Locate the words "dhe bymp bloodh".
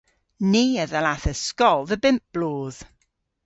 1.89-2.79